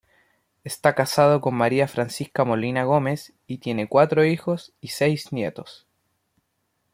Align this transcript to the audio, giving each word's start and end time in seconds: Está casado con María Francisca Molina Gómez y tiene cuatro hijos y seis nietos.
Está 0.63 0.95
casado 0.95 1.41
con 1.41 1.53
María 1.53 1.87
Francisca 1.87 2.43
Molina 2.43 2.85
Gómez 2.85 3.33
y 3.45 3.59
tiene 3.59 3.87
cuatro 3.87 4.25
hijos 4.25 4.73
y 4.81 4.87
seis 4.87 5.31
nietos. 5.31 5.85